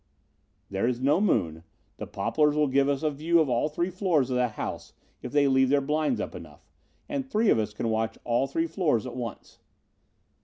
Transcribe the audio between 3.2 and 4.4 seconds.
of all three floors of